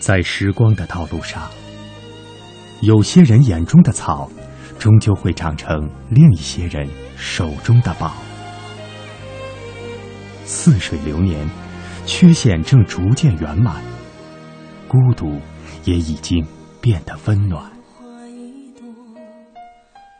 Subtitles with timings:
[0.00, 1.48] 在时光的道路上，
[2.80, 4.30] 有些人眼中的草，
[4.78, 8.14] 终究会长成另一些人手中的宝。
[10.44, 11.46] 似水流年，
[12.06, 13.82] 缺陷正逐渐圆满，
[14.86, 15.38] 孤独
[15.84, 16.46] 也已经
[16.80, 17.70] 变得温暖。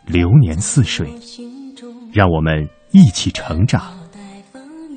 [0.06, 1.08] 流年似水，
[2.12, 3.96] 让我们一起成长、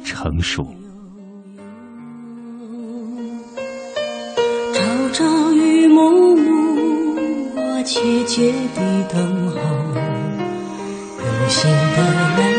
[0.03, 0.80] 成熟。
[7.81, 9.55] 暮，我切切地等候，
[11.17, 12.50] 有心的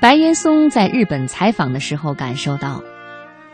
[0.00, 2.82] 白岩松在日本采访的时候感受到，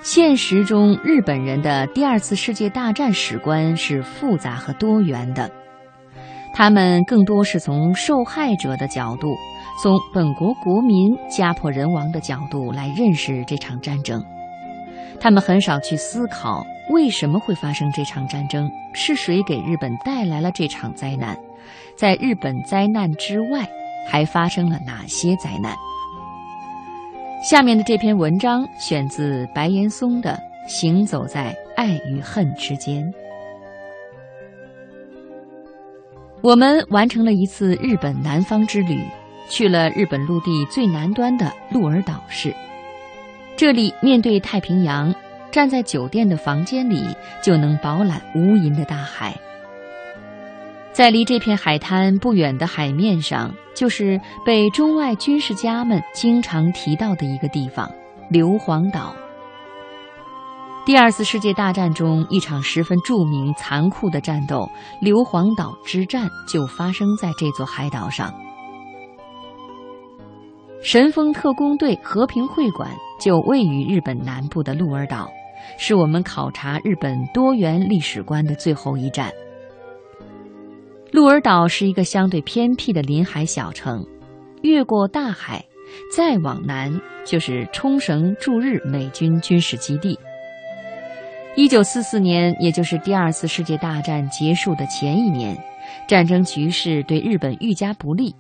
[0.01, 5.51] 现实中日本人的第二次世界大战史观是复杂和多元的。
[6.55, 9.35] 他们更多是从受害者的角度，
[9.83, 14.23] 从本国国民家破人亡的角度来认识这场战争。
[15.19, 21.37] 他们很少去思考为什么会发生这场战争，是谁给日本带来了这场灾难，
[21.97, 23.69] 在日本灾难之外
[24.09, 25.75] 还发生了哪些灾难。
[27.49, 30.37] 下面的这篇文章选自白岩松的
[30.69, 33.05] 《行走在爱与恨之间》。
[36.43, 39.01] 我们完成了一次日本南方之旅，
[39.49, 42.53] 去了日本陆地最南端的鹿儿岛市。
[43.57, 45.15] 这里面对太平洋，
[45.53, 49.33] 站在酒店的房间里就能饱览无垠的大海。
[50.91, 57.89] 在离这片海滩不远的海面上，就是被中外军事家们经常提到的一个地方——
[58.31, 59.15] 硫磺岛。
[60.87, 64.69] 第二次世界大战中一场十分著名、残酷的战斗——
[65.03, 68.33] 硫磺岛之战，就发生在这座海岛上。
[70.83, 72.91] 神风特工队和平会馆
[73.21, 75.29] 就位于日本南部的鹿儿岛，
[75.77, 79.31] 是我们考察日本多元历史观的最后一站。
[81.17, 84.07] 鹿儿岛是一个相对偏僻的临海小城，
[84.61, 85.65] 越过大海，
[86.15, 90.19] 再往南就是冲绳驻日美军军事基地。
[91.55, 95.57] 一九四四年，也就是第二次世界大战结束的前一年，
[96.07, 98.35] 战争局势对日本愈加不利，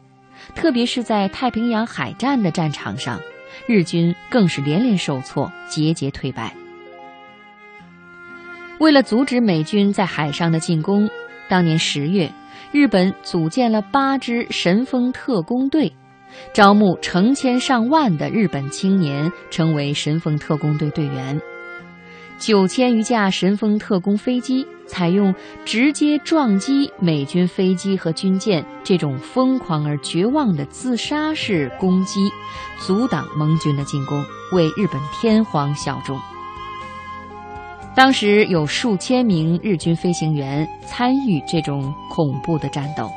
[0.54, 3.18] 特别是在太平洋海战的战场上，
[3.66, 6.54] 日军更是连连受挫，节节退败。
[8.78, 11.08] 为了阻止美军在海上的进攻，
[11.48, 12.30] 当年十月。
[12.72, 15.92] 日本组建了八支神风特工队，
[16.52, 21.40] 招募成千上万的日本青年成为神风特工队队员。
[22.38, 32.20] 九千余架神风特工飞机采用直接撞击美军飞机和军舰这种疯狂而绝望的自杀式攻击，
[32.78, 36.20] 阻挡盟军的进攻，为日本天皇效忠。
[37.96, 43.10] 当时有数千名日军飞行员参与这种恐怖的战斗，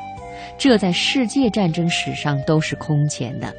[0.56, 3.54] 这在世界战争史上都是空前的。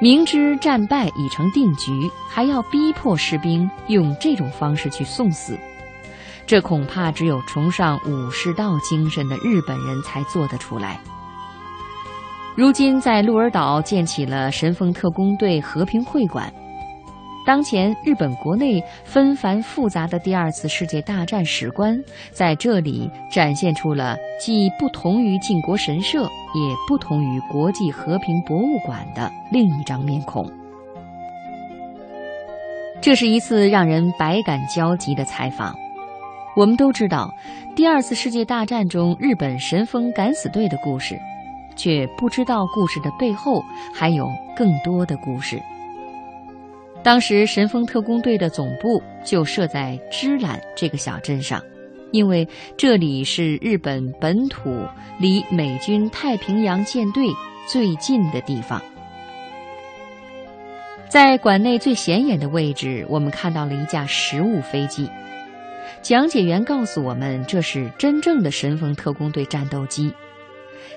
[0.00, 1.92] 明知战败已成定局，
[2.28, 5.56] 还要逼迫士兵用这种方式去送死，
[6.44, 10.98] 这恐怕只有崇尚武士道精神的日本人才做得出来。
[12.56, 16.52] 如今在鹿儿岛建起了神风特工队和平会馆。
[17.46, 30.50] 当前日本国内纷繁复杂的第二次世界大战史观，在这里展现出了既不同于靖国神社，也不同于国际和平博物馆的另一张面孔。
[33.02, 35.76] 这是一次让人百感交集的采访。
[36.56, 37.30] 我们都知道，
[37.76, 41.20] 第二次世界大战中日本神风敢死队的故事，
[41.76, 43.62] 却不知道故事的背后
[43.92, 45.60] 还有更多的故事。
[47.04, 51.62] 当时神风特工队的总部就设在知览这个小镇上，
[52.12, 52.48] 因为
[52.78, 54.88] 这里是日本本土
[55.20, 57.26] 离美军太平洋舰队
[57.68, 58.80] 最近的地方。
[61.10, 65.06] 在馆内最显眼的位置，我们看到了一架实物飞机。
[66.00, 70.10] 讲解员告诉我们，这是真正的神风特工队战斗机。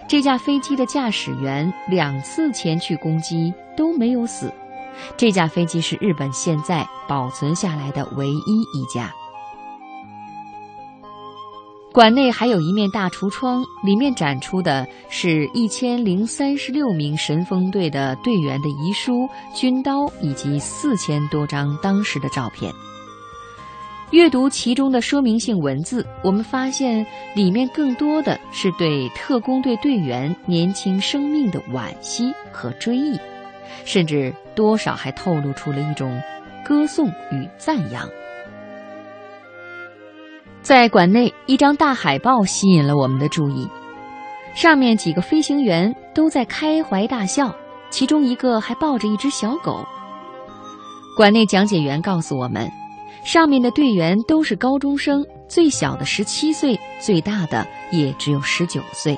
[0.08, 4.50] 这架飞机的驾驶员两次前去攻击都没有死。
[5.16, 9.14] 这架飞机是日本现在保存下来的唯一一架。
[11.94, 22.72] 馆内还有一面大橱窗，里面展出的是一千零三十六名神风队的队员的遗书、军刀以及四千多张当时的照片。
[24.12, 27.06] 阅读其中的说明性文字，我们发现
[27.36, 33.18] 里面更多的是对特工队队员年轻生命的惋惜和追忆，
[33.86, 36.22] 甚至多少还透露出了一种
[36.66, 38.08] 歌颂与赞扬。
[40.62, 43.68] 在馆内，一张大海报吸引了我们的注意，
[44.54, 47.56] 上面几个飞行员都在开怀大笑，
[47.90, 49.86] 其中一个还抱着一只小狗。
[51.16, 52.70] 馆内讲解员告诉我们，
[53.24, 59.18] 上面的队员都是高中生，最小的十七岁，最大的也只有十九岁。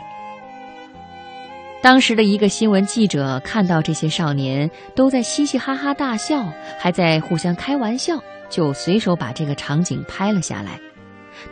[1.82, 6.44] 当时的一个新闻记者看到这些少年都在嘻嘻哈哈大笑，
[6.78, 10.78] 还在互相开玩笑，就随手把这个场景拍了下来。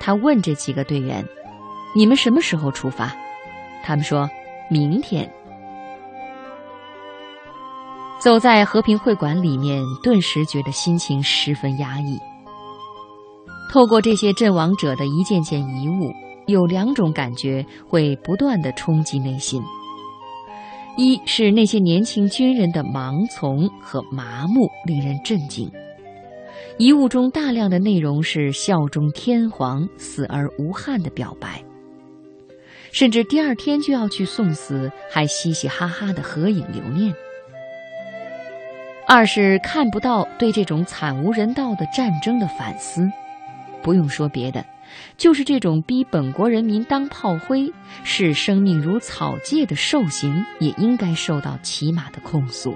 [0.02, 1.26] 他问这几个队员
[1.96, 3.16] ：“你们什么时候出发？”
[3.86, 4.30] 他们说
[4.70, 5.32] ：“明天。”
[8.20, 12.20] 走在和平会馆里面，顿时觉得心情十分压抑。
[13.72, 16.12] 透过这些阵亡者的一件件遗物，
[16.48, 19.64] 有两种感觉会不断的冲击内心：
[21.00, 25.72] 一是那些年轻军人的盲从和麻木，令人震惊。
[26.80, 31.64] 遗物中大量的内容是效忠天皇、死而无憾的表白，
[32.92, 37.14] 甚至第二天就要去送死，还嘻嘻哈哈的合影留念。
[39.08, 43.08] 二是看不到对这种惨无人道的战争的反思，
[43.84, 44.66] 不用说别的，
[45.18, 47.74] 就是这种逼本国人民当炮灰、
[48.04, 52.76] 视生命如草芥的兽行，也应该受到起码的控诉。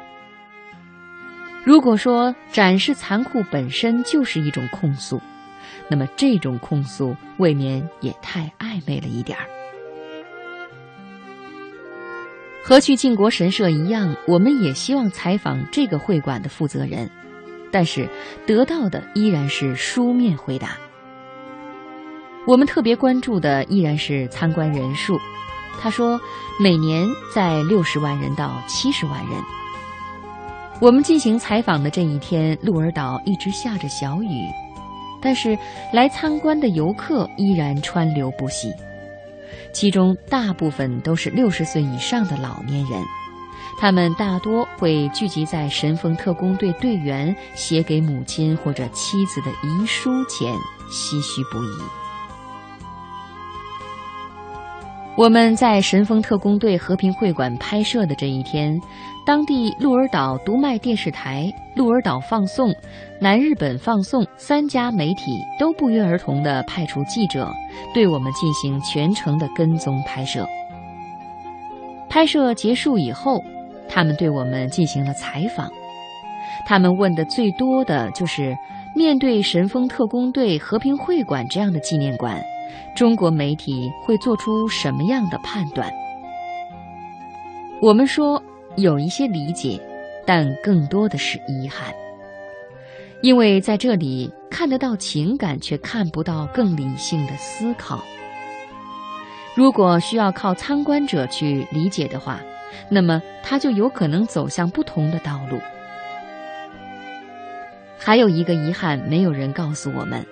[1.63, 5.21] 如果说展示残酷本身就是一种控诉，
[5.89, 9.45] 那么这种控诉未免也太暧昧了一点儿。
[12.63, 17.09] 和去靖国神社一样，我们也希望采访这个会馆的负责人，
[17.71, 18.07] 但是
[18.45, 20.77] 得到的依然是书面回答。
[22.51, 25.17] 我们特别关注的依然是参观人数，
[25.79, 26.19] 他说
[26.59, 29.41] 每年在六十万人到七十万人。
[30.81, 34.49] 我们进行采访的这一天，鹿儿岛一直下着小雨，
[35.21, 35.57] 但是
[35.93, 38.69] 来参观的游客依然川流不息，
[39.71, 43.01] 其中大部分都是六十岁以上的老年人，
[43.79, 50.53] 他们大多会聚集在神风特工队队员写给母亲或者妻子的遗书前，
[50.91, 52.00] 唏嘘不已。
[55.21, 58.81] 我们在神风特工队和平会馆拍摄的这一天。
[59.23, 62.73] 当地鹿儿岛读卖电视台、鹿儿岛放送、
[63.19, 67.47] 南日本放送三家媒体都不约而同地派出记者，
[67.93, 70.43] 对我们进行全程的跟踪拍摄。
[72.09, 73.43] 拍摄结束以后，
[73.87, 75.69] 他们对我们进行了采访。
[76.65, 78.57] 他们问的最多的就是：
[78.95, 82.41] 面对神风特工队和平会馆这样的纪念馆，
[82.95, 85.91] 中国媒体会做出什么样的判断？
[87.81, 88.41] 我们说。
[88.77, 89.77] 有一些理解，
[90.25, 91.93] 但更多的是遗憾，
[93.21, 98.01] 因为在这里看得到情感，却看不到更理性的思考。
[99.55, 102.39] 如果需要靠参观者去理解的话，
[102.87, 105.59] 那么他就有可能走向不同的道路。
[107.99, 110.25] 还有一个遗憾，没有人告诉我们，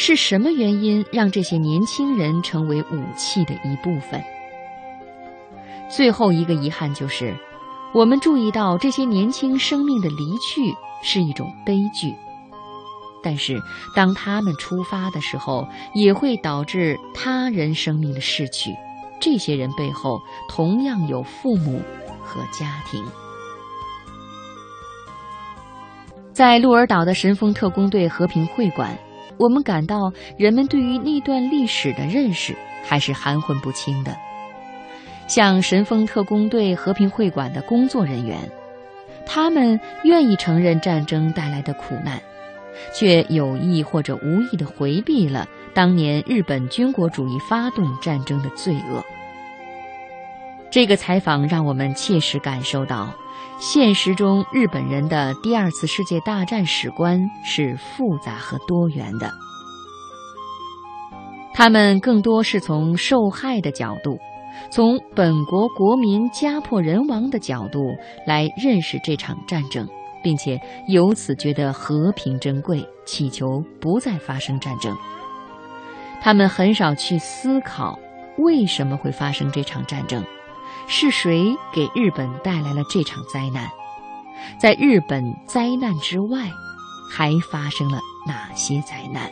[0.00, 4.22] 是什么原因让这些年轻人成为武器的一部分。
[5.90, 7.34] 最后一个遗憾就是，
[7.92, 12.14] 我们注意到这些年轻生命的离去是一种悲剧，
[13.24, 13.60] 但是
[13.92, 18.70] 当他们出发的时候，也会导致他人生命的逝去。
[19.20, 21.82] 这些人背后同样有父母
[22.22, 23.04] 和家庭。
[26.32, 28.96] 在鹿儿岛的神风特工队和平会馆，
[29.38, 34.16] 我们感到人们对于那段历史的认识还是含混不清的。
[35.26, 38.38] 像神风特工队和平会馆的工作人员，
[39.26, 42.20] 他们愿意承认战争带来的苦难，
[42.94, 49.04] 却有意或者无意地回避了当年日本军国主义发动战争的罪恶。
[50.70, 53.14] 这个采访让我们切实感受到，
[53.58, 59.30] 现实中日本人的第二次世界大战史观是复杂和多元的。
[61.54, 64.18] 他们更多是从受害的角度。
[64.70, 67.80] 从本国国民家破人亡的角度
[68.26, 69.88] 来认识这场战争，
[70.22, 73.46] 并且由此觉得和平珍贵，祈求
[73.80, 74.96] 不再发生战争。
[76.20, 77.96] 他们很少去思考
[78.36, 80.24] 为什么会发生这场战争，
[80.90, 83.70] 是谁给日本带来了这场灾难？
[84.58, 86.50] 在日本灾难之外，
[87.10, 89.30] 还发生了哪些灾难？